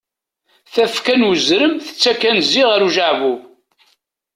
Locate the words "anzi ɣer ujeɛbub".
2.29-3.41